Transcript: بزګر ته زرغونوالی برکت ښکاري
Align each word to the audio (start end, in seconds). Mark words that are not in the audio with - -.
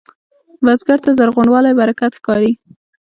بزګر 0.63 0.99
ته 1.03 1.09
زرغونوالی 1.17 1.73
برکت 1.79 2.11
ښکاري 2.19 2.51